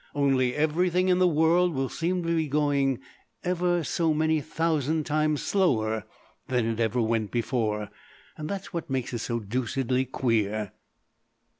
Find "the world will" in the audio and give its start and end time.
1.19-1.87